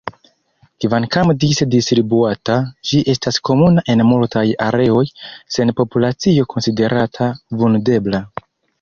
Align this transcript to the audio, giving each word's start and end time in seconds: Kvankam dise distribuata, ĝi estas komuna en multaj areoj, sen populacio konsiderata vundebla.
Kvankam 0.85 1.33
dise 1.43 1.67
distribuata, 1.73 2.55
ĝi 2.91 3.03
estas 3.15 3.39
komuna 3.51 3.85
en 3.97 4.03
multaj 4.15 4.45
areoj, 4.71 5.07
sen 5.59 5.77
populacio 5.83 6.51
konsiderata 6.57 7.33
vundebla. 7.63 8.29